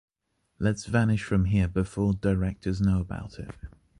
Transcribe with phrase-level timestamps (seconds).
[0.57, 3.53] Let’s vanish from here before directors know about it.